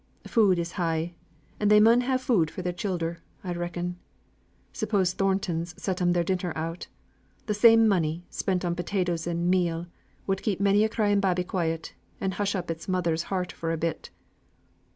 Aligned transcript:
Food 0.25 0.57
is 0.57 0.71
high, 0.81 1.13
and 1.59 1.69
they 1.69 1.79
mun 1.79 2.01
have 2.01 2.23
food 2.23 2.49
for 2.49 2.63
their 2.63 2.73
childer, 2.73 3.19
I 3.43 3.53
reckon. 3.53 3.97
Suppose 4.73 5.13
Thorntons 5.13 5.75
sent 5.79 6.01
'em 6.01 6.13
their 6.13 6.23
dinner 6.23 6.51
out, 6.55 6.87
th' 7.47 7.55
same 7.55 7.87
money, 7.87 8.25
spent 8.31 8.65
on 8.65 8.73
potatoes 8.73 9.27
and 9.27 9.47
meal, 9.47 9.85
would 10.25 10.41
keep 10.41 10.59
many 10.59 10.83
a 10.83 10.89
crying 10.89 11.19
baby 11.19 11.43
quiet, 11.43 11.93
and 12.19 12.33
hush 12.33 12.55
up 12.55 12.71
its 12.71 12.87
mother's 12.87 13.21
heart 13.29 13.51
for 13.51 13.71
a 13.71 13.77
bit!" 13.77 14.09